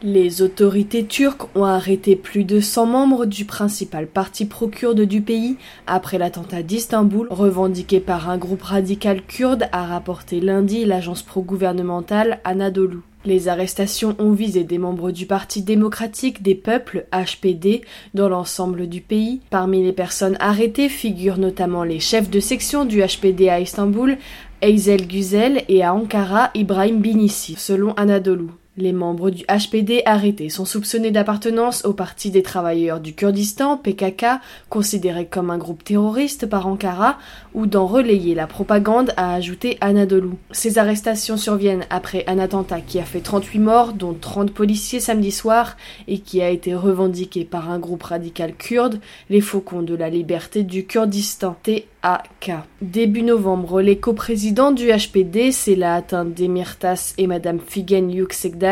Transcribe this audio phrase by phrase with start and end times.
[0.00, 5.56] Les autorités turques ont arrêté plus de 100 membres du principal parti pro-kurde du pays
[5.88, 12.98] après l'attentat d'Istanbul revendiqué par un groupe radical kurde, a rapporté lundi l'agence pro-gouvernementale Anadolu.
[13.24, 17.82] Les arrestations ont visé des membres du Parti démocratique des peuples, HPD,
[18.14, 19.40] dans l'ensemble du pays.
[19.50, 24.16] Parmi les personnes arrêtées figurent notamment les chefs de section du HPD à Istanbul,
[24.62, 28.50] Eysel Güzel et à Ankara, Ibrahim Binissi, selon Anadolu.
[28.80, 34.38] Les membres du HPD arrêtés sont soupçonnés d'appartenance au Parti des travailleurs du Kurdistan, PKK,
[34.68, 37.18] considéré comme un groupe terroriste par Ankara,
[37.54, 40.36] ou d'en relayer la propagande, a ajouté Anadolu.
[40.52, 45.32] Ces arrestations surviennent après un attentat qui a fait 38 morts, dont 30 policiers samedi
[45.32, 50.08] soir, et qui a été revendiqué par un groupe radical kurde, les Faucons de la
[50.08, 52.52] Liberté du Kurdistan, TAK.
[52.80, 58.67] Début novembre, les coprésidents du HPD, c'est la atteinte Demirtas et Madame Figen Yüksekdag,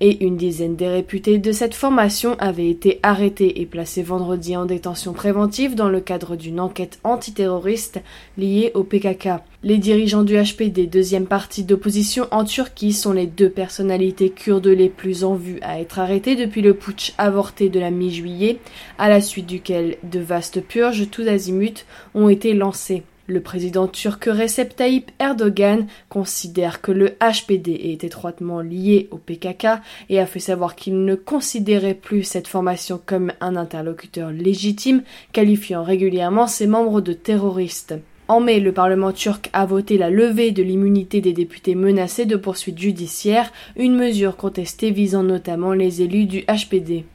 [0.00, 4.66] et une dizaine des réputés de cette formation avaient été arrêtés et placés vendredi en
[4.66, 8.00] détention préventive dans le cadre d'une enquête antiterroriste
[8.38, 9.28] liée au PKK.
[9.64, 14.88] Les dirigeants du HPD, deuxième parti d'opposition en Turquie, sont les deux personnalités kurdes les
[14.88, 18.58] plus en vue à être arrêtées depuis le putsch avorté de la mi-juillet,
[18.98, 21.84] à la suite duquel de vastes purges tous azimuts
[22.14, 23.02] ont été lancées.
[23.32, 29.80] Le président turc Recep Tayyip Erdogan considère que le HPD est étroitement lié au PKK
[30.10, 35.02] et a fait savoir qu'il ne considérait plus cette formation comme un interlocuteur légitime,
[35.32, 37.94] qualifiant régulièrement ses membres de terroristes.
[38.28, 42.36] En mai, le Parlement turc a voté la levée de l'immunité des députés menacés de
[42.36, 47.06] poursuites judiciaires, une mesure contestée visant notamment les élus du HPD.